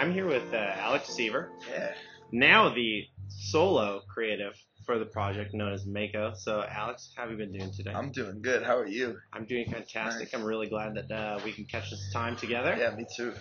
[0.00, 1.92] I'm here with uh, Alex Seaver, Yeah.
[2.32, 4.54] now the solo creative
[4.86, 6.32] for the project known as Mako.
[6.36, 7.92] So, Alex, how have you been doing today?
[7.92, 8.62] I'm doing good.
[8.62, 9.18] How are you?
[9.30, 10.32] I'm doing fantastic.
[10.32, 10.34] Nice.
[10.34, 12.74] I'm really glad that uh, we can catch this time together.
[12.78, 13.34] Yeah, me too.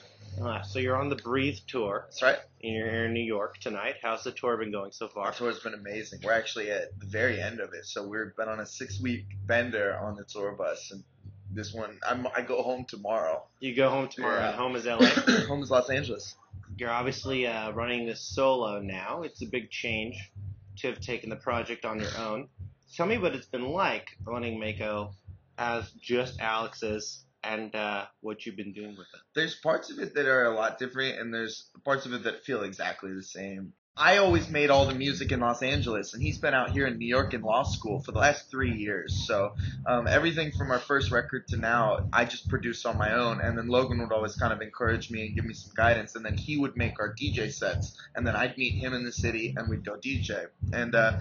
[0.43, 2.07] Uh, so, you're on the Breathe tour.
[2.09, 2.37] That's right.
[2.61, 3.95] and You're here in New York tonight.
[4.01, 5.31] How's the tour been going so far?
[5.31, 6.19] The tour's been amazing.
[6.25, 9.97] We're actually at the very end of it, so we've been on a six-week bender
[9.97, 11.05] on the tour bus, and
[11.51, 13.43] this one, I'm, I go home tomorrow.
[13.61, 14.49] You go home tomorrow, Yeah.
[14.49, 15.05] and home is LA.
[15.47, 16.35] home is Los Angeles.
[16.79, 19.23] You're obviously uh, running this solo now.
[19.23, 20.15] It's a big change
[20.77, 22.47] to have taken the project on your own.
[22.95, 25.11] Tell me what it's been like running Mako
[25.57, 29.19] as just Alex's and uh, what you've been doing with it.
[29.35, 32.45] There's parts of it that are a lot different, and there's parts of it that
[32.45, 33.73] feel exactly the same.
[33.99, 36.97] I always made all the music in Los Angeles, and he's been out here in
[36.97, 39.27] New York in law school for the last three years.
[39.27, 43.41] So um, everything from our first record to now, I just produced on my own,
[43.41, 46.23] and then Logan would always kind of encourage me and give me some guidance, and
[46.23, 49.53] then he would make our DJ sets, and then I'd meet him in the city,
[49.57, 50.47] and we'd go DJ.
[50.71, 51.19] And uh,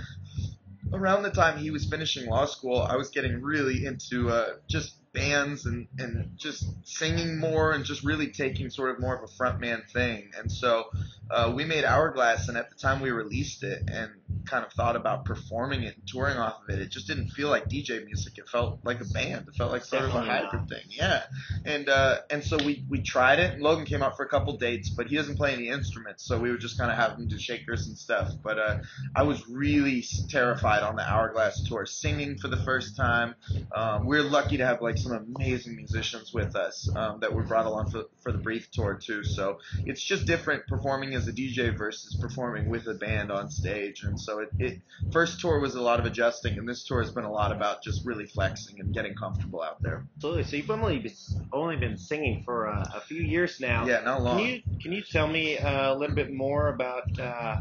[0.93, 4.95] around the time he was finishing law school, I was getting really into uh, just
[5.13, 9.33] bands and, and just singing more and just really taking sort of more of a
[9.43, 10.31] frontman thing.
[10.39, 10.87] And so
[11.31, 14.11] uh, we made Hourglass, and at the time we released it and
[14.47, 17.49] kind of thought about performing it and touring off of it, it just didn't feel
[17.49, 18.39] like DJ music.
[18.39, 19.47] It felt like a band.
[19.49, 20.85] It felt like sort of a Definitely hybrid thing.
[20.89, 21.25] Yeah.
[21.65, 23.55] And uh, and so we, we tried it.
[23.55, 26.39] And Logan came out for a couple dates, but he doesn't play any instruments, so
[26.39, 28.31] we would just kind of have him do shakers and stuff.
[28.43, 28.79] But uh,
[29.15, 33.35] I was really terrified on the Hourglass tour, singing for the first time.
[33.75, 37.67] Um, we're lucky to have like some amazing musicians with us um, that we brought
[37.67, 39.25] along for, for the Breathe tour too.
[39.25, 44.03] So it's just different performing as a DJ versus performing with a band on stage.
[44.03, 44.81] And so it, it
[45.13, 47.83] first tour was a lot of adjusting, and this tour has been a lot about
[47.83, 50.07] just really flexing and getting comfortable out there.
[50.17, 50.45] Absolutely.
[50.45, 51.13] So you've only been,
[51.53, 53.87] only been singing for uh, a few years now.
[53.87, 54.39] Yeah, not long.
[54.39, 57.61] Can you can you tell me uh, a little bit more about uh,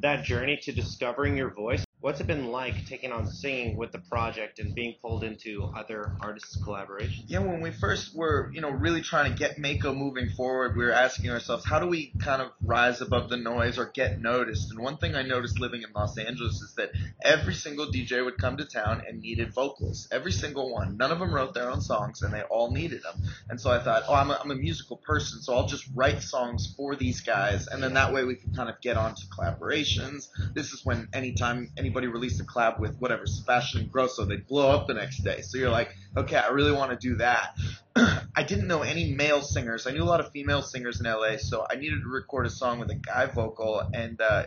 [0.00, 1.85] that journey to discovering your voice?
[2.00, 6.14] What's it been like taking on singing with the project and being pulled into other
[6.20, 7.24] artists' collaborations?
[7.26, 10.84] Yeah, when we first were, you know, really trying to get Mako moving forward, we
[10.84, 14.70] were asking ourselves, how do we kind of rise above the noise or get noticed?
[14.70, 16.90] And one thing I noticed living in Los Angeles is that
[17.24, 20.06] every single DJ would come to town and needed vocals.
[20.12, 20.98] Every single one.
[20.98, 23.22] None of them wrote their own songs, and they all needed them.
[23.48, 26.22] And so I thought, oh, I'm a, I'm a musical person, so I'll just write
[26.22, 30.28] songs for these guys, and then that way we can kind of get onto collaborations.
[30.54, 34.88] This is when anytime anybody released a collab with whatever Sebastian Ingrosso, they'd blow up
[34.88, 35.42] the next day.
[35.42, 37.54] So you're like, okay, I really want to do that.
[37.96, 39.86] I didn't know any male singers.
[39.86, 42.50] I knew a lot of female singers in LA, so I needed to record a
[42.50, 44.46] song with a guy vocal, and uh,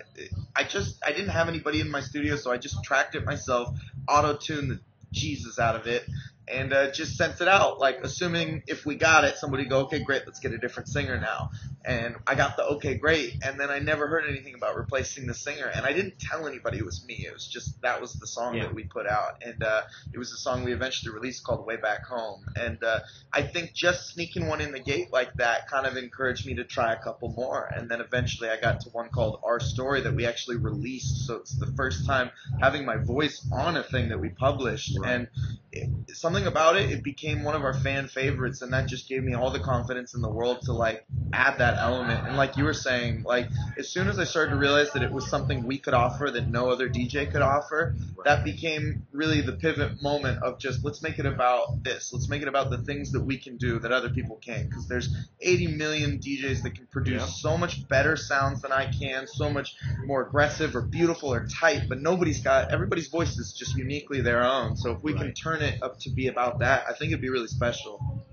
[0.53, 3.69] I just I didn't have anybody in my studio, so I just tracked it myself,
[4.07, 4.79] auto tuned the
[5.11, 6.05] Jesus out of it,
[6.47, 10.03] and uh, just sent it out, like assuming if we got it, somebody go, okay,
[10.03, 11.51] great, let's get a different singer now.
[11.85, 15.33] And I got the okay, great, and then I never heard anything about replacing the
[15.33, 17.25] singer, and I didn't tell anybody it was me.
[17.25, 18.63] It was just that was the song Yeah.
[18.63, 19.81] that we put out, and uh,
[20.13, 22.43] it was a song we eventually released called Way Back Home.
[22.57, 22.99] And uh,
[23.31, 26.65] I think just sneaking one in the gate like that kind of encouraged me to
[26.65, 30.13] try a couple more, and then eventually I got to one called Our Story that
[30.13, 31.27] we actually released.
[31.27, 32.29] So it's the first time
[32.59, 35.11] having my voice on a thing that we published, Right.
[35.13, 35.27] and
[35.71, 39.23] it, something about it, it became one of our fan favorites, and that just gave
[39.23, 42.27] me all the confidence in the world to like add that element.
[42.27, 43.47] And like you were saying, like
[43.77, 46.47] as soon as I started to realize that it was something we could offer that
[46.47, 51.19] no other DJ could offer, that became really the pivot moment of just let's make
[51.19, 52.11] it about this.
[52.13, 54.69] Let's make it about the things that we can do that other people can't.
[54.69, 57.25] Because there's 80 million DJs that can produce Yeah.
[57.27, 59.75] so much better sounds than I can, so much
[60.05, 64.43] more aggressive or beautiful or tight, but nobody's got everybody's voice is just uniquely their
[64.43, 64.75] own.
[64.77, 67.29] So if we can turn it up to be about that, I think it'd be
[67.29, 68.25] really special.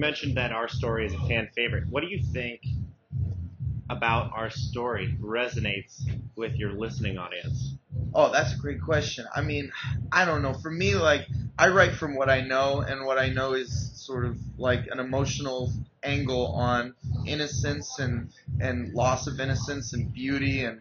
[0.00, 1.86] Mentioned that our story is a fan favorite.
[1.90, 2.62] What do you think
[3.90, 6.00] about our story resonates
[6.36, 7.74] with your listening audience?
[8.14, 9.26] Oh, that's a great question.
[9.34, 9.70] I mean,
[10.10, 10.54] I don't know.
[10.54, 11.26] For me, like,
[11.58, 15.00] I write from what I know, and what I know is sort of like an
[15.00, 15.70] emotional
[16.02, 16.94] angle on
[17.26, 20.80] innocence and, and loss of innocence and beauty and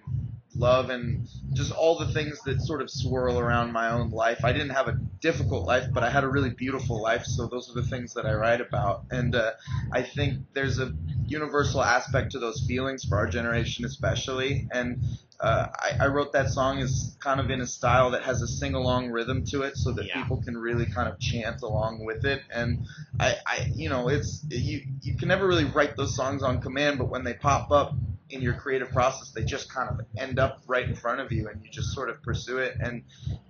[0.56, 4.46] love and just all the things that sort of swirl around my own life.
[4.46, 7.70] I didn't have a difficult life, but I had a really beautiful life, so those
[7.70, 9.06] are the things that I write about.
[9.12, 9.52] And uh,
[9.92, 10.92] I think there's a
[11.26, 14.68] universal aspect to those feelings for our generation, especially.
[14.72, 15.04] And
[15.40, 18.48] uh, I, I wrote that song is kind of in a style that has a
[18.48, 20.22] sing along rhythm to it, so that Yeah.
[20.22, 22.42] people can really kind of chant along with it.
[22.52, 22.86] And
[23.20, 26.98] I, I, you know, it's you you can never really write those songs on command,
[26.98, 27.94] but when they pop up
[28.30, 31.48] in your creative process, they just kind of end up right in front of you,
[31.48, 32.78] and you just sort of pursue it.
[32.80, 33.04] And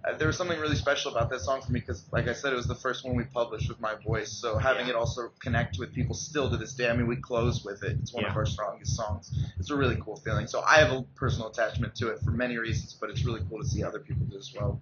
[0.06, 2.54] uh, there was something really special about that song for me because, like I said,
[2.54, 4.31] it was the first one we published with my voice.
[4.31, 4.92] So having Yeah.
[4.94, 6.90] it also connect with people still to this day.
[6.90, 7.98] I mean, we close with it.
[8.02, 9.31] It's one of our strongest songs.
[9.60, 10.48] It's a really cool feeling.
[10.48, 13.60] So I have a personal attachment to it for many reasons, but it's really cool
[13.62, 14.81] to see other people do as well.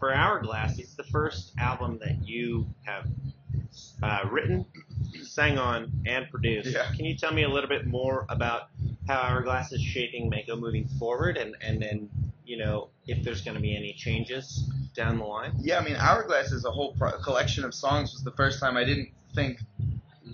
[0.00, 3.06] For Hourglass, it's the first album that you have
[4.02, 4.64] uh, written,
[5.22, 6.68] sang on, and produced.
[6.72, 6.86] Yeah.
[6.94, 8.68] Can you tell me a little bit more about
[9.06, 12.08] how Hourglass is shaping Mako moving forward, and and then
[12.44, 15.52] you know if there's going to be any changes down the line?
[15.60, 18.12] Yeah, I mean, Hourglass is a whole pro- collection of songs.
[18.12, 19.58] Was the first time I didn't think,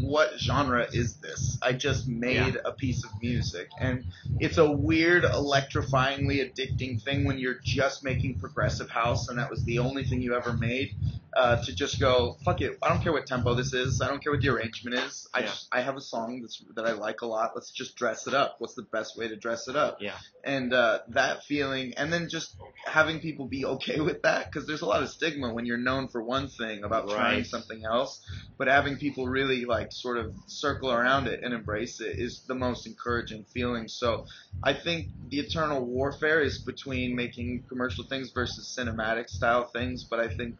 [0.01, 1.59] what genre is this?
[1.61, 4.05] I just made a piece of music, and
[4.41, 9.65] it's a weird, electrifyingly addicting thing when you're just making progressive house, and that was
[9.65, 10.95] the only thing you ever made.
[11.35, 12.77] Uh, to just go, fuck it.
[12.83, 14.03] I don't care what tempo this is.
[14.03, 15.27] I don't care what the arrangement is.
[15.33, 15.47] I Yeah.
[15.47, 17.53] just, I have a song that's, that I like a lot.
[17.55, 18.57] Let's just dress it up.
[18.59, 19.97] What's the best way to dress it up?
[20.03, 20.19] Yeah.
[20.45, 24.83] And uh, that feeling, and then just having people be okay with that, because there's
[24.83, 28.21] a lot of stigma when you're known for one thing about trying something else,
[28.59, 32.55] but having people really like sort of circle around it and embrace it is the
[32.55, 33.89] most encouraging feeling.
[33.89, 34.27] So
[34.63, 40.21] I think the eternal warfare is between making commercial things versus cinematic style things, but
[40.21, 40.57] I think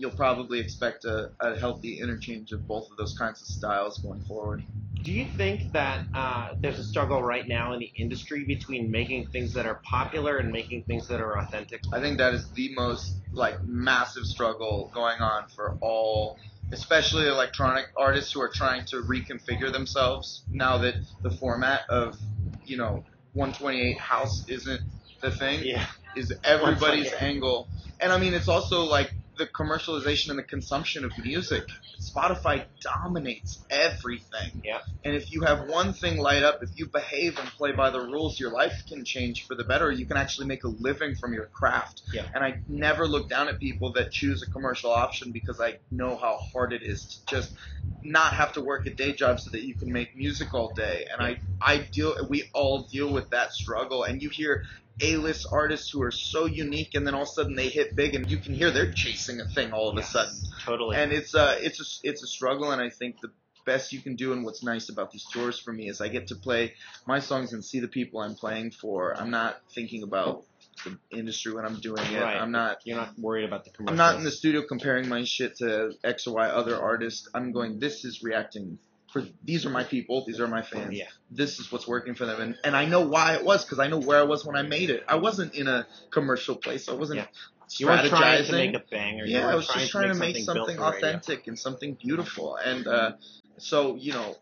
[0.00, 4.22] you'll probably expect a, a healthy interchange of both of those kinds of styles going
[4.22, 4.62] forward.
[5.02, 9.26] Do you think that uh, there's a struggle right now in the industry between making
[9.26, 11.82] things that are popular and making things that are authentic?
[11.92, 16.38] I think that is the most like massive struggle going on for all,
[16.72, 22.16] especially electronic artists who are trying to reconfigure themselves now that the format of
[22.64, 23.04] you know
[23.34, 24.80] 128 house isn't
[25.20, 25.60] the thing.
[25.62, 25.86] Yeah.
[26.16, 27.68] Is everybody's angle,
[28.00, 31.64] and I mean it's also like the commercialization and the consumption of music.
[31.98, 34.60] Spotify dominates everything.
[34.62, 34.80] Yeah.
[35.02, 38.00] And if you have one thing light up, if you behave and play by the
[38.00, 39.90] rules, your life can change for the better.
[39.90, 42.02] You can actually make a living from your craft.
[42.12, 42.26] Yeah.
[42.34, 46.16] And I never look down at people that choose a commercial option because I know
[46.16, 47.54] how hard it is to just
[48.02, 51.06] not have to work a day job so that you can make music all day.
[51.10, 54.04] And I, I deal, we all deal with that struggle.
[54.04, 54.64] And you hear
[55.02, 58.14] A-list artists who are so unique and then all of a sudden they hit big
[58.14, 60.34] and you can hear they're chasing a thing all of a sudden.
[60.64, 60.96] Totally.
[60.96, 63.30] and it's a it's a it's a struggle and i think the
[63.66, 66.28] best you can do and what's nice about these tours for me is i get
[66.28, 66.74] to play
[67.06, 69.16] my songs and see the people i'm playing for.
[69.16, 70.44] I'm not thinking about
[70.84, 72.20] the industry when i'm doing it.
[72.20, 72.36] Right.
[72.36, 75.56] i'm not You're not worried about the i'm not in the studio comparing my shit
[75.58, 77.28] to x or y other artists.
[77.34, 78.78] I'm going this is reacting
[79.12, 81.06] for these are my people these are my fans Yeah.
[81.30, 83.88] this is what's working for them and, and i know why it was because i
[83.88, 86.92] know where i was when i made it i wasn't in a commercial place i
[86.94, 87.26] wasn't Yeah.
[87.78, 88.72] You weren't trying to strategizing.
[88.72, 89.24] make a banger.
[89.26, 90.98] Yeah, I was just trying to make something for radio.
[91.08, 92.56] authentic and something beautiful.
[92.56, 93.12] And uh,
[93.58, 94.34] so, you know,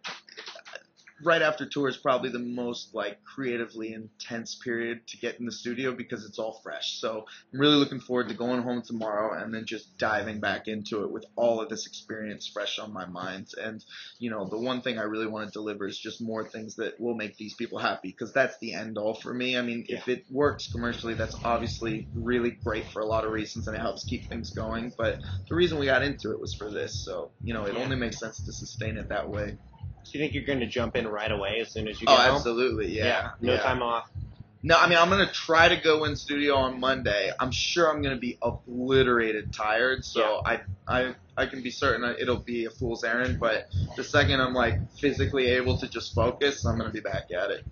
[1.24, 5.52] right after tour is probably the most like creatively intense period to get in the
[5.52, 6.98] studio because it's all fresh.
[7.00, 11.04] So I'm really looking forward to going home tomorrow and then just diving back into
[11.04, 13.48] it with all of this experience fresh on my mind.
[13.60, 13.84] And
[14.18, 17.00] you know, the one thing I really want to deliver is just more things that
[17.00, 19.56] will make these people happy because that's the end all for me.
[19.56, 23.66] I mean, if it works commercially, that's obviously really great for a lot of reasons
[23.66, 24.92] and it helps keep things going.
[24.96, 26.96] But the reason we got into it was for this.
[26.96, 27.82] So, you know, it Yeah.
[27.84, 29.58] only makes sense to sustain it that way.
[30.10, 32.16] Do you think you're going to jump in right away as soon as you Oh,
[32.16, 32.30] get home?
[32.32, 32.96] Oh, absolutely.
[32.96, 33.30] Yeah.
[33.40, 33.60] No yeah.
[33.60, 34.10] time off.
[34.62, 37.30] No, I mean, I'm going to try to go in studio on Monday.
[37.38, 40.04] I'm sure I'm going to be obliterated tired.
[40.04, 43.38] So I, I, I can be certain it'll be a fool's errand.
[43.38, 47.30] But the second I'm like physically able to just focus, I'm going to be back
[47.30, 47.64] at it.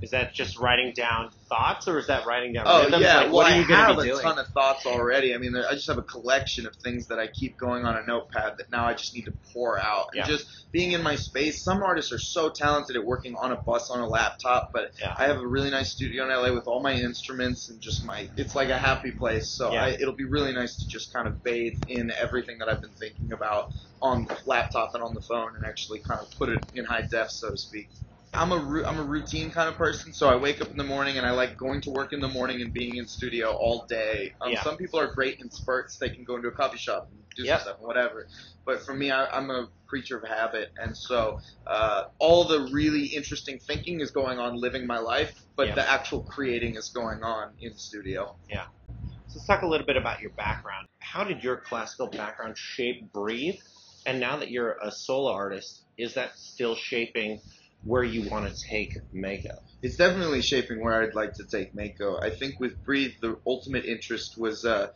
[0.00, 3.02] Is that just writing down thoughts, or is that writing down Oh rhythms?
[3.02, 4.22] yeah, Like, well what are I you going have be a doing?
[4.22, 5.34] ton of thoughts already.
[5.34, 8.06] I mean, I just have a collection of things that I keep going on a
[8.06, 10.10] notepad that now I just need to pour out.
[10.14, 10.22] Yeah.
[10.22, 13.56] And just being in my space, some artists are so talented at working on a
[13.56, 15.14] bus on a laptop, but Yeah.
[15.18, 18.28] I have a really nice studio in LA with all my instruments and just my.
[18.36, 19.48] It's like a happy place.
[19.48, 19.82] So Yeah.
[19.84, 22.94] I, it'll be really nice to just kind of bathe in everything that I've been
[23.00, 26.60] thinking about on the laptop and on the phone and actually kind of put it
[26.72, 27.88] in high def, so to speak.
[28.34, 30.84] I'm a ru- I'm a routine kind of person, so I wake up in the
[30.84, 33.86] morning and I like going to work in the morning and being in studio all
[33.88, 34.32] day.
[34.40, 34.62] Um, Yeah.
[34.62, 37.44] Some people are great in spurts; they can go into a coffee shop and do
[37.44, 37.60] Yep.
[37.60, 38.26] some stuff, and whatever.
[38.66, 43.06] But for me, I, I'm a creature of habit, and so uh, all the really
[43.06, 45.74] interesting thinking is going on living my life, but Yeah.
[45.76, 48.36] the actual creating is going on in studio.
[49.28, 50.86] So let's talk a little bit about your background.
[51.00, 53.56] How did your classical background shape Breathe?
[54.06, 57.40] And now that you're a solo artist, is that still shaping
[57.84, 59.60] where you want to take Mako?
[59.82, 62.18] It's definitely shaping where I'd like to take Mako.
[62.20, 64.88] I think with Breathe, the ultimate interest was uh,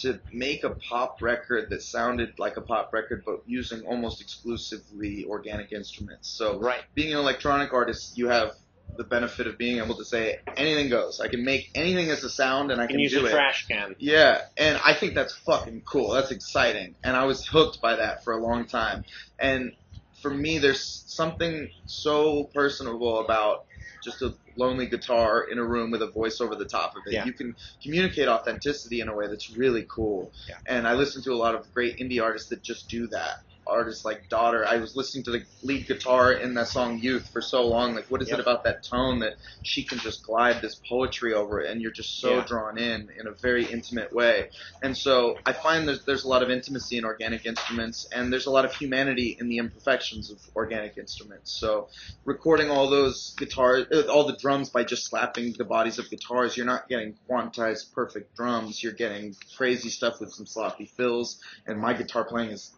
[0.00, 5.24] to make a pop record that sounded like a pop record, but using almost exclusively
[5.28, 6.28] organic instruments.
[6.28, 6.80] So Right.
[6.94, 8.52] being an electronic artist, you have
[8.96, 11.20] the benefit of being able to say anything goes.
[11.20, 13.32] I can make anything as a sound, and I can can use do a it.
[13.32, 13.94] trash can.
[13.98, 16.12] Yeah, and I think that's fucking cool.
[16.12, 16.96] That's exciting.
[17.04, 19.04] And I was hooked by that for a long time.
[19.38, 19.72] And
[20.20, 23.64] for me, there's something so personable about
[24.02, 27.12] just a lonely guitar in a room with a voice over the top of it.
[27.12, 27.24] Yeah.
[27.24, 30.32] You can communicate authenticity in a way that's really cool.
[30.48, 30.56] Yeah.
[30.66, 33.38] And I listen to a lot of great indie artists that just do that.
[33.68, 34.64] Artists like Daughter.
[34.66, 37.94] I was listening to the lead guitar in that song Youth for so long.
[37.94, 38.38] Like, what is Yep.
[38.38, 41.90] it about that tone that she can just glide this poetry over it and you're
[41.92, 42.44] just so Yeah.
[42.44, 44.50] drawn in in a very intimate way.
[44.82, 48.46] And so I find there's, there's a lot of intimacy in organic instruments, and there's
[48.46, 51.52] a lot of humanity in the imperfections of organic instruments.
[51.58, 51.88] So
[52.24, 56.56] recording all those guitars, uh, all the drums by just slapping the bodies of guitars,
[56.56, 58.82] you're not getting quantized perfect drums.
[58.82, 62.77] You're getting crazy stuff with some sloppy fills, and my guitar playing is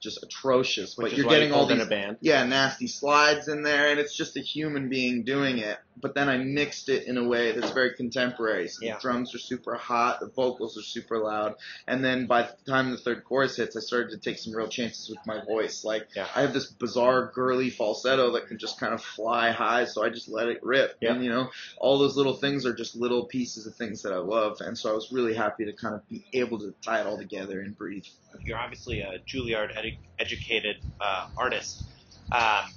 [0.00, 0.96] just atrocious.
[0.96, 2.18] Which but you're getting all these a band.
[2.20, 5.78] yeah, nasty slides in there, and it's just a human being doing it.
[6.00, 8.68] But then I mixed it in a way that's very contemporary.
[8.68, 8.94] So Yeah.
[8.94, 11.54] the drums are super hot, the vocals are super loud,
[11.86, 14.68] and then by the time the third chorus hits, I started to take some real
[14.68, 15.84] chances with my voice.
[15.84, 16.26] Like Yeah.
[16.34, 20.08] I have this bizarre girly falsetto that can just kind of fly high, so I
[20.10, 20.96] just let it rip.
[21.00, 21.12] Yeah.
[21.14, 24.18] And you know, all those little things are just little pieces of things that I
[24.18, 27.06] love, and so I was really happy to kind of be able to tie it
[27.06, 28.04] all together and breathe.
[28.42, 31.84] You're obviously a Juilliard edu- educated uh, artist.
[32.32, 32.70] Um,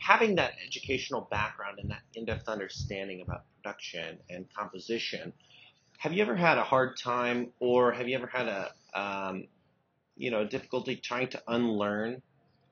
[0.00, 5.32] having that educational background and that in-depth understanding about production and composition,
[5.98, 9.46] have you ever had a hard time, or have you ever had a um,
[10.16, 12.22] you know difficulty trying to unlearn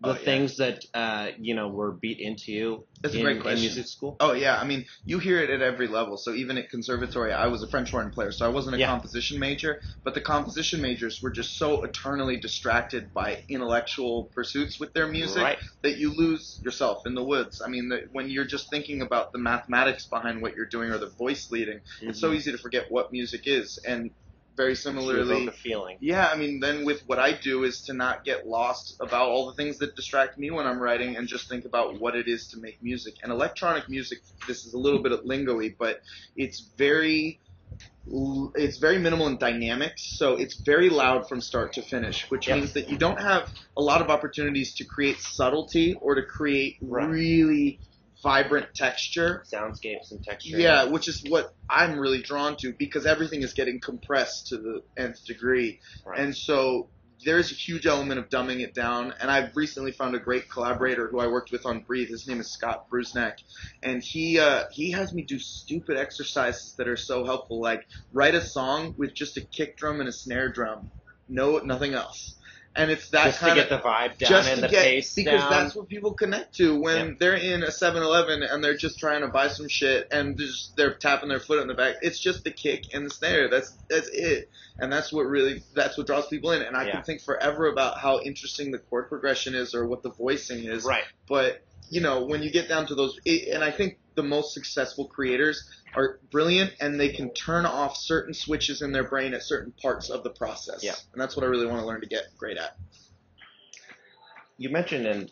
[0.00, 0.18] the Oh, yeah.
[0.24, 3.60] things that uh, you know were beat into you That's a in, great in question.
[3.60, 4.16] music school?
[4.20, 6.16] Oh yeah, I mean, you hear it at every level.
[6.16, 8.86] So even at conservatory, I was a French horn player, so I wasn't a Yeah.
[8.86, 9.80] composition major.
[10.04, 15.42] But the composition majors were just so eternally distracted by intellectual pursuits with their music
[15.42, 15.58] Right.
[15.82, 17.60] that you lose yourself in the woods.
[17.64, 20.98] I mean, the, when you're just thinking about the mathematics behind what you're doing or
[20.98, 22.36] the voice leading, it's so Mhm.
[22.36, 23.78] easy to forget what music is.
[23.86, 24.10] And
[24.58, 25.96] very similarly, a feeling.
[26.00, 29.46] yeah, I mean, then with what I do is to not get lost about all
[29.46, 32.48] the things that distract me when I'm writing and just think about what it is
[32.48, 33.14] to make music.
[33.22, 36.00] And electronic music, this is a little bit lingo-y, but
[36.36, 37.40] it's very
[38.54, 42.56] it's very minimal in dynamics, so it's very loud from start to finish, which Yep.
[42.56, 46.76] means that you don't have a lot of opportunities to create subtlety or to create
[46.80, 47.08] Right.
[47.08, 47.80] really
[48.22, 49.44] vibrant texture.
[49.52, 50.58] Soundscapes and texture.
[50.58, 54.82] Yeah, which is what I'm really drawn to because everything is getting compressed to the
[54.96, 55.80] nth degree.
[56.04, 56.18] Right.
[56.18, 56.88] And so
[57.24, 59.12] there's a huge element of dumbing it down.
[59.20, 62.08] And I've recently found a great collaborator who I worked with on Breathe.
[62.08, 63.38] His name is Scott Brusnak.
[63.82, 67.60] And he, uh, he has me do stupid exercises that are so helpful.
[67.60, 70.90] Like write a song with just a kick drum and a snare drum.
[71.28, 72.36] No, nothing else.
[72.76, 74.68] And it's that just to kind get of the vibe down just and to the
[74.68, 75.50] get pace because down.
[75.50, 77.14] that's what people connect to when Yeah.
[77.18, 80.76] they're in a 7-Eleven and they're just trying to buy some shit and they're, just,
[80.76, 81.96] they're tapping their foot on the back.
[82.02, 83.48] It's just the kick and the snare.
[83.50, 84.48] That's that's it,
[84.78, 86.62] and that's what really that's what draws people in.
[86.62, 86.92] And I Yeah.
[86.92, 90.84] can think forever about how interesting the chord progression is or what the voicing is,
[90.84, 91.04] right.
[91.28, 91.58] but
[91.90, 95.08] you know when you get down to those, it, and I think the most successful
[95.08, 95.64] creators
[95.94, 100.10] are brilliant and they can turn off certain switches in their brain at certain parts
[100.10, 100.82] of the process.
[100.84, 100.94] Yeah.
[101.12, 102.76] and that's what I really want to learn to get great at.
[104.56, 105.30] You mentioned in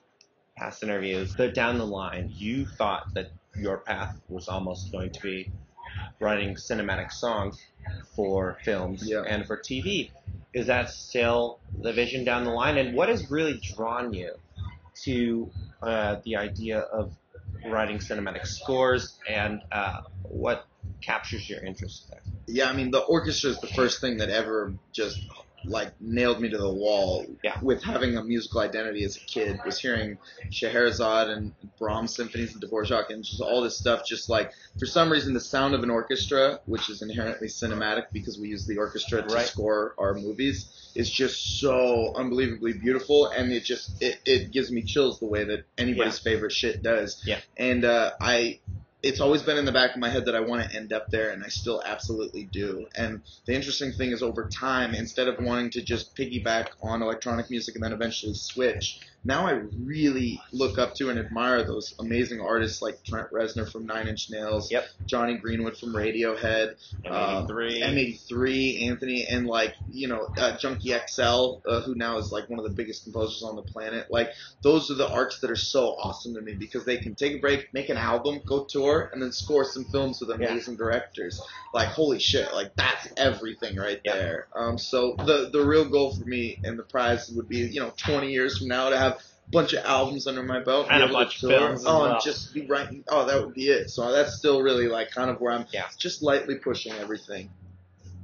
[0.57, 5.21] past interviews that down the line you thought that your path was almost going to
[5.21, 5.51] be
[6.21, 7.61] writing cinematic songs
[8.15, 9.23] for films Yeah.
[9.27, 10.11] and for TV.
[10.55, 12.79] Is that still the vision down the line?
[12.79, 14.33] And what has really drawn you
[15.05, 15.51] to
[15.83, 17.13] uh, the idea of
[17.65, 20.67] writing cinematic scores and uh, what
[21.01, 22.21] captures your interest there?
[22.47, 25.21] Yeah, I mean the orchestra is the first thing that ever just
[25.65, 27.59] like nailed me to the wall Yeah.
[27.61, 29.59] with having a musical identity as a kid.
[29.65, 30.19] Was hearing
[30.51, 34.07] Scheherazade and Brahms symphonies and Dvorak and just all this stuff.
[34.07, 38.39] Just like for some reason, the sound of an orchestra, which is inherently cinematic because
[38.39, 39.47] we use the orchestra to Right.
[39.47, 44.83] score our movies, is just so unbelievably beautiful, and it just it, it gives me
[44.83, 47.23] chills the way that anybody's favorite shit does.
[47.27, 47.41] Yeah.
[47.57, 48.61] And uh, I
[49.03, 51.09] it's always been in the back of my head that I want to end up
[51.11, 52.87] there, and I still absolutely do.
[52.97, 57.51] And the interesting thing is, over time, instead of wanting to just piggyback on electronic
[57.51, 62.41] music and then eventually switch, now I really look up to and admire those amazing
[62.41, 64.85] artists like Trent Reznor from Nine Inch Nails, Yep.
[65.07, 66.75] Jonny Greenwood from Radiohead,
[67.07, 67.83] um, M83.
[67.83, 72.59] M83, Anthony, and like you know uh, Junkie XL, uh, who now is like one
[72.59, 74.07] of the biggest composers on the planet.
[74.11, 74.31] Like
[74.63, 77.39] those are the arts that are so awesome to me because they can take a
[77.39, 81.41] break, make an album, go tour, and then score some films with amazing directors.
[81.75, 84.15] Like holy shit, like that's everything right Yeah.
[84.15, 84.47] there.
[84.55, 87.93] Um, so the the real goal for me and the prize would be you know
[87.97, 89.16] 20 years from now to have
[89.53, 92.13] bunch of albums under my belt, And a bunch of films Oh, well.
[92.15, 93.05] and just be writing.
[93.09, 93.91] Oh, that would be it.
[93.91, 95.87] So that's still really like kind of where I'm Yeah.
[95.99, 97.51] just lightly pushing everything.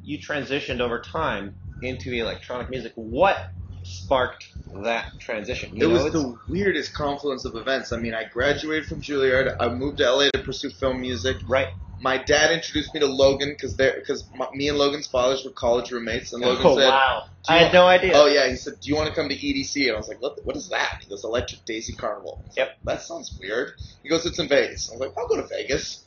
[0.02, 2.93] You transitioned over time into electronic music.
[2.97, 3.37] What
[3.85, 4.47] sparked
[4.85, 5.76] that transition?
[5.76, 7.93] You it was the weirdest confluence of events.
[7.93, 9.55] I mean, I graduated from Juilliard.
[9.61, 11.37] I moved to LA to pursue film music.
[11.47, 11.69] right.
[12.03, 16.33] My dad introduced me to Logan because because me and Logan's fathers were college roommates,
[16.33, 17.23] and Logan oh said, wow!
[17.49, 18.13] I had no idea.
[18.15, 20.21] "Oh yeah," he said, "Do you want to come to EDC?" And I was like,
[20.21, 20.39] "What?
[20.45, 22.69] What is that?" He goes, "Electric Daisy Carnival." Yep.
[22.85, 23.73] like, That sounds weird.
[24.03, 26.05] He goes, "It's in Vegas." I was like, "I'll go to Vegas."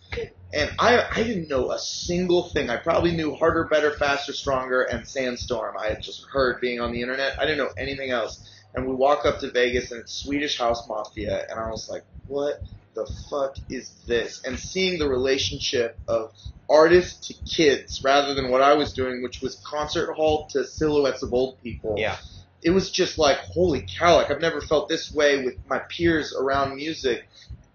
[0.53, 2.69] And I I didn't know a single thing.
[2.69, 5.77] I probably knew harder, better, faster, stronger, and Sandstorm.
[5.77, 7.39] I had just heard being on the internet.
[7.39, 8.49] I didn't know anything else.
[8.73, 12.03] And we walk up to Vegas, and it's Swedish House Mafia, and I was like,
[12.27, 12.61] "What
[12.95, 16.31] the fuck is this?" And seeing the relationship of
[16.69, 21.23] artists to kids rather than what I was doing, which was concert hall to silhouettes
[21.23, 21.95] of old people.
[21.97, 22.17] Yeah.
[22.63, 26.35] It was just like, holy cow, like I've never felt this way with my peers
[26.35, 27.27] around music.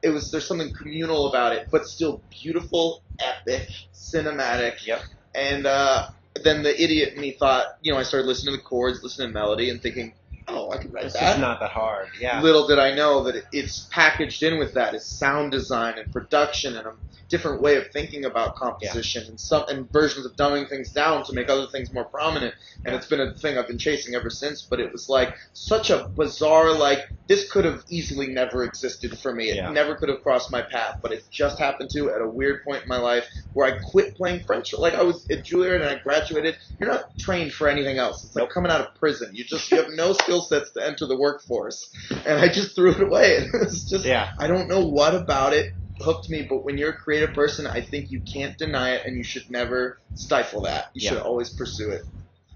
[0.03, 4.85] It was there's something communal about it, but still beautiful, epic, cinematic.
[4.87, 5.03] Yep.
[5.35, 6.09] And uh,
[6.43, 9.29] then the idiot in me thought, you know, I started listening to the chords, listening
[9.29, 10.15] to melody, and thinking,
[10.49, 11.21] oh, I could write It's that.
[11.21, 12.09] just not that hard.
[12.21, 12.41] Yeah.
[12.43, 16.77] Little did I know that it's packaged in with that is sound design and production
[16.77, 16.93] and a
[17.29, 21.33] different way of thinking about composition and some and versions of dumbing things down to
[21.33, 22.55] make other things more prominent.
[22.85, 24.63] And it's been a thing I've been chasing ever since.
[24.63, 29.33] But it was like such a bizarre like this could have easily never existed for
[29.33, 29.51] me.
[29.51, 29.71] It Yeah.
[29.71, 32.83] never could have crossed my path, but it just happened to at a weird point
[32.83, 34.73] in my life where I quit playing French.
[34.75, 36.57] Like I was at Juilliard and I graduated.
[36.81, 38.25] You're not trained for anything else.
[38.25, 38.51] It's like Nope.
[38.53, 39.31] coming out of prison.
[39.33, 42.91] You just you have no skill sets to enter the workforce and I just threw
[42.91, 43.47] it away.
[43.55, 44.31] It was just Yeah.
[44.37, 47.81] I don't know what about it hooked me, but when you're a creative person, I
[47.81, 50.87] think you can't deny it, and you should never stifle that.
[50.95, 51.11] You Yeah.
[51.11, 52.03] should always pursue it.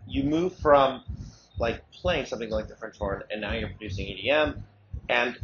[0.09, 1.05] You move from
[1.59, 4.63] like playing something like the French horn, and now you're producing EDM,
[5.09, 5.39] and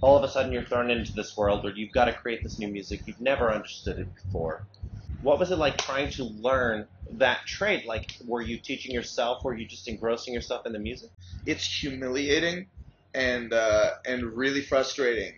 [0.00, 2.58] all of a sudden you're thrown into this world where you've got to create this
[2.58, 3.02] new music.
[3.06, 4.66] You've never understood it before.
[5.22, 7.84] What was it like trying to learn that trade?
[7.86, 9.44] Like, were you teaching yourself?
[9.44, 11.10] Were you just engrossing yourself in the music?
[11.46, 12.66] It's humiliating
[13.14, 15.34] and uh, and really frustrating.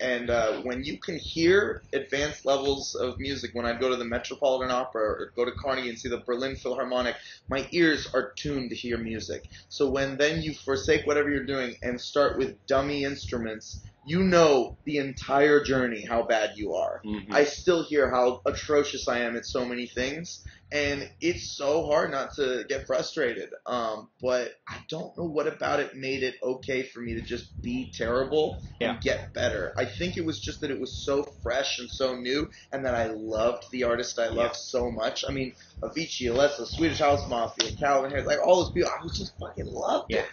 [0.00, 4.04] And uh, when you can hear advanced levels of music, when I go to the
[4.04, 7.16] Metropolitan Opera or go to Carnegie and see the Berlin Philharmonic,
[7.48, 9.44] my ears are tuned to hear music.
[9.68, 14.76] So when then you forsake whatever you're doing and start with dummy instruments, you know
[14.84, 17.02] the entire journey how bad you are.
[17.30, 22.10] I still hear how atrocious I am at so many things, and it's so hard
[22.10, 23.50] not to get frustrated.
[23.66, 27.60] Um, but I don't know what about it made it okay for me to just
[27.62, 28.92] be terrible Yeah.
[28.92, 29.74] and get better.
[29.76, 32.94] I think it was just that it was so fresh and so new, and that
[32.94, 34.72] I loved the artist I loved Yeah.
[34.72, 35.24] so much.
[35.28, 39.16] I mean, Avicii, Alesso, Swedish House Mafia, Calvin Harris, like all those people, I was
[39.18, 40.20] just fucking loved Yeah.
[40.20, 40.26] it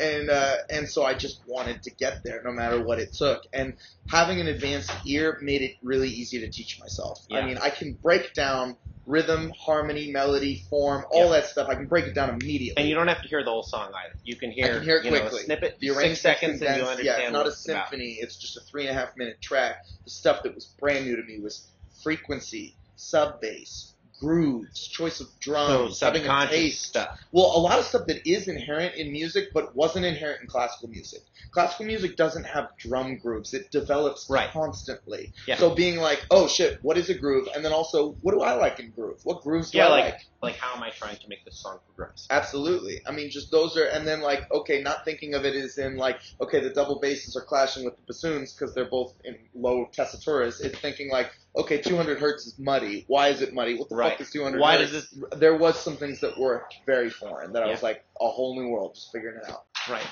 [0.00, 3.44] and uh, and so I just wanted to get there no matter what it took.
[3.52, 3.74] And
[4.10, 7.24] having an advanced ear made it really easy to teach myself.
[7.28, 7.38] Yeah.
[7.38, 11.40] I mean, I can break down rhythm, harmony, melody, form, all Yeah.
[11.40, 11.68] that stuff.
[11.68, 12.76] I can break it down immediately.
[12.76, 14.16] And you don't have to hear the whole song either.
[14.24, 15.42] You can hear, I can hear it you know, a quickly.
[15.44, 17.88] snippet, the six seconds, and you understand Yeah, it's not a it's about.
[17.90, 18.18] symphony.
[18.20, 19.84] It's just a three and a half minute track.
[20.04, 21.68] The stuff that was brand new to me was
[22.02, 26.84] frequency, sub bass, grooves, choice of So drums, having a taste.
[26.86, 27.18] stuff.
[27.32, 30.88] Well, a lot of stuff that is inherent in music, but wasn't inherent in classical
[30.88, 31.20] music.
[31.50, 34.50] Classical music doesn't have drum grooves; it develops Right.
[34.50, 35.32] constantly.
[35.46, 35.56] Yeah.
[35.56, 37.48] So being like, oh shit, what is a groove?
[37.54, 39.20] And then also, what do I like in groove?
[39.24, 40.20] What grooves do Yeah, I like- like?
[40.42, 42.26] Like, how am I trying to make this song progress?
[42.30, 43.00] Absolutely.
[43.06, 45.96] I mean, just those are, and then like, okay, not thinking of it as in
[45.96, 49.88] like, okay, the double basses are clashing with the bassoons because they're both in low
[49.96, 50.60] tessituras.
[50.60, 53.04] It's thinking like, okay, 200 hertz is muddy.
[53.08, 53.76] Why is it muddy?
[53.78, 54.12] What the Right.
[54.12, 54.92] fuck is 200 Why hertz?
[54.92, 55.24] does this?
[55.38, 58.68] There was some things that were very foreign that I was like, a whole new
[58.68, 59.64] world, just figuring it out.
[59.88, 60.06] Right.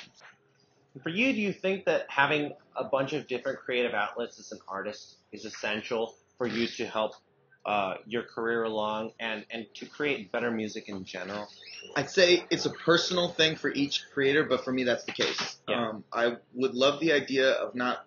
[1.02, 4.60] For you, do you think that having a bunch of different creative outlets as an
[4.68, 7.14] artist is essential for you to help
[7.66, 11.48] uh, your career along and, and to create better music in general?
[11.96, 15.56] I'd say it's a personal thing for each creator, but for me, that's the case.
[15.68, 15.88] Yeah.
[15.88, 18.06] Um, I would love the idea of not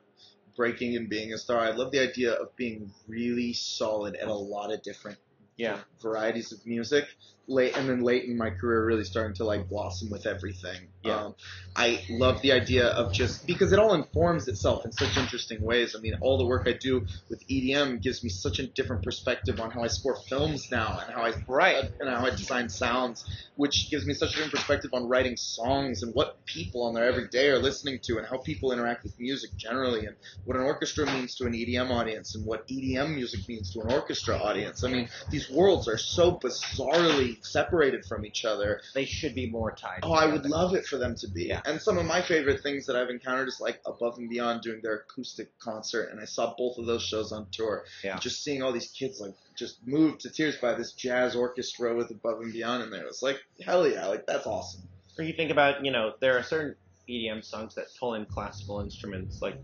[0.58, 1.60] breaking and being a star.
[1.60, 5.20] I love the idea of being really solid at a lot of different
[5.58, 5.80] Yeah.
[6.02, 7.06] varieties of music.
[7.50, 10.90] Late and then late in my career, really starting to like blossom with everything.
[11.02, 11.28] Yeah.
[11.28, 11.36] Um,
[11.78, 15.96] I love the idea of just because it all informs itself in such interesting ways.
[15.98, 19.62] I mean, all the work I do with EDM gives me such a different perspective
[19.62, 21.90] on how I score films now and how I Right.
[22.02, 23.24] and how I design sounds,
[23.56, 27.06] which gives me such a different perspective on writing songs and what people on their
[27.06, 31.06] everyday are listening to and how people interact with music generally and what an orchestra
[31.06, 34.84] means to an EDM audience and what EDM music means to an orchestra audience.
[34.84, 38.82] I mean, these worlds are so bizarrely separated from each other.
[38.94, 40.00] They should be more tied.
[40.04, 41.46] Oh, I would love it for them to be.
[41.46, 41.62] Yeah.
[41.66, 44.82] And some of my favorite things that I've encountered is like Above and Beyond doing
[44.82, 47.86] their acoustic concert, and I saw both of those shows on tour.
[48.04, 48.18] Yeah.
[48.20, 52.12] Just seeing all these kids like just moved to tears by this jazz orchestra with
[52.12, 53.02] Above and Beyond in there.
[53.02, 54.82] It was like hell yeah, like that's awesome.
[55.18, 56.76] Or you think about, you know, there are certain
[57.10, 59.56] EDM songs that pull in classical instruments like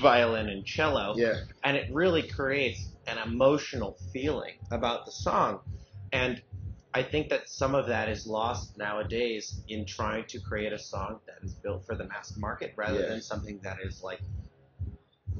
[0.00, 1.34] violin and cello, Yeah.
[1.64, 5.60] and it really creates an emotional feeling about the song.
[6.12, 6.42] And
[6.94, 11.20] I think that some of that is lost nowadays in trying to create a song
[11.26, 13.08] that is built for the mass market rather Yeah.
[13.08, 14.20] than something that is like,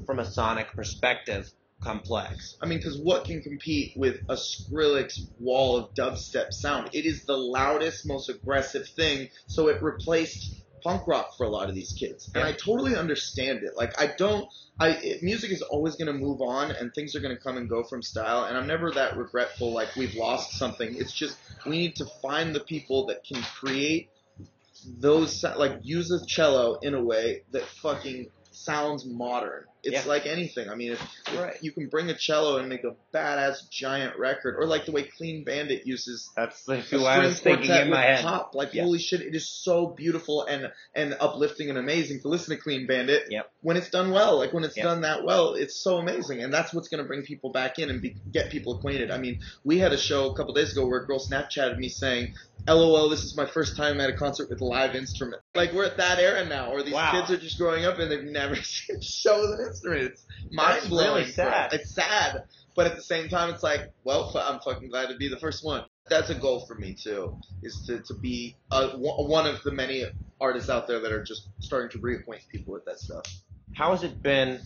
[0.05, 1.51] from a sonic perspective,
[1.81, 2.57] complex.
[2.61, 6.89] I mean, because what can compete with a Skrillex wall of dubstep sound?
[6.93, 11.67] It is the loudest, most aggressive thing, so it replaced punk rock for a lot
[11.67, 12.47] of these kids, and Yeah.
[12.47, 13.75] I totally understand it.
[13.75, 14.47] Like, I don't.
[14.79, 17.57] I it, music is always going to move on, and things are going to come
[17.57, 19.73] and go from style, and I'm never that regretful.
[19.73, 20.95] Like we've lost something.
[20.95, 24.09] It's just we need to find the people that can create
[24.99, 28.27] those like use a cello in a way that fucking
[28.67, 29.63] sounds modern.
[29.83, 30.09] It's Yeah.
[30.11, 30.69] like anything.
[30.69, 31.57] I mean, if, if Right.
[31.61, 35.03] you can bring a cello and make a badass giant record, or like the way
[35.03, 38.21] Clean Bandit uses That's like who I was thinking in my head.
[38.23, 38.53] pop.
[38.53, 38.83] Like Yeah.
[38.83, 42.85] holy shit, it is so beautiful and and uplifting and amazing to listen to Clean
[42.85, 43.27] Bandit.
[43.29, 43.49] Yep.
[43.61, 44.83] When it's done well, like when it's Yep.
[44.85, 47.89] done that well, it's so amazing, and that's what's going to bring people back in
[47.89, 49.09] and be, get people acquainted.
[49.09, 51.87] I mean, we had a show a couple days ago where a girl Snapchatted me
[51.89, 52.35] saying.
[52.67, 55.41] LOL, this is my first time at a concert with live instrument.
[55.55, 57.11] Like we're at that era now, where these Wow.
[57.11, 60.03] kids are just growing up and they've never seen a show with an instrument.
[60.11, 61.13] It's mind blowing.
[61.21, 61.73] really sad.
[61.73, 62.43] It's sad,
[62.75, 65.63] but at the same time, it's like, well, I'm fucking glad to be the first
[65.63, 65.85] one.
[66.09, 69.71] That's a goal for me too, is to, to be uh, one one of the
[69.71, 70.05] many
[70.39, 73.23] artists out there that are just starting to reacquaint people with that stuff.
[73.75, 74.59] How has it been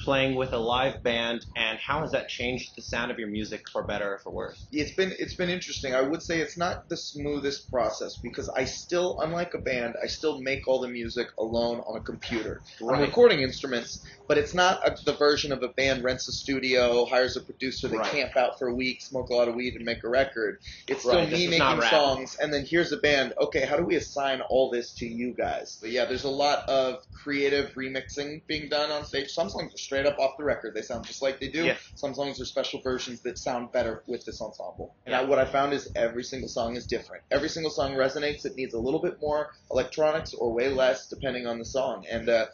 [0.00, 3.68] playing with a live band, and how has that changed the sound of your music
[3.72, 4.66] for better or for worse?
[4.72, 5.94] It's been it's been interesting.
[5.94, 10.06] I would say it's not the smoothest process because I still, unlike a band, I
[10.06, 12.62] still make all the music alone on a computer.
[12.80, 17.04] I'm recording instruments, but it's not a, the version of a band rents a studio,
[17.06, 18.10] hires a producer, they Right.
[18.10, 20.60] camp out for a week, smoke a lot of weed, and make a record.
[20.88, 23.32] It's still Right, me making songs, and then here's a band.
[23.40, 25.78] Okay, how do we assign all this to you guys?
[25.80, 29.30] But yeah, there's a lot of creative remixing being done on stage.
[29.30, 31.64] Some songs are straight up off the record; they sound just like they do.
[31.64, 31.76] Yeah.
[31.94, 34.94] Some songs are special versions that sound better with this ensemble.
[35.06, 37.22] And I, what I found is every single song is different.
[37.30, 38.44] Every single song resonates.
[38.44, 42.04] It needs a little bit more electronics or way less, depending on the song.
[42.10, 42.46] And uh,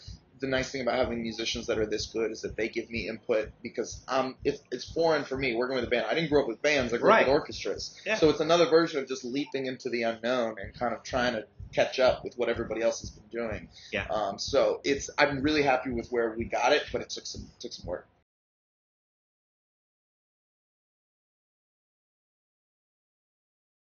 [0.42, 3.08] the nice thing about having musicians that are this good is that they give me
[3.08, 6.04] input because um, it, it's foreign for me working with a band.
[6.06, 6.92] I didn't grow up with bands.
[6.92, 7.22] I grew Right.
[7.22, 7.98] up with orchestras.
[8.04, 8.16] Yeah.
[8.16, 11.46] So it's another version of just leaping into the unknown and kind of trying to
[11.74, 13.68] catch up with what everybody else has been doing.
[13.92, 14.04] Yeah.
[14.10, 17.46] Um, so it's I'm really happy with where we got it, but it took some
[17.60, 18.06] took some work.